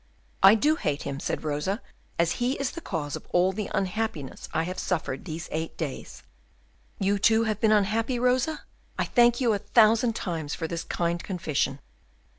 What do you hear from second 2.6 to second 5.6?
the cause of all the unhappiness I have suffered these